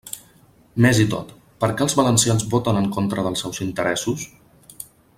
[0.85, 1.33] Més i tot,
[1.65, 4.29] ¿per què els valencians voten en contra dels seus interessos?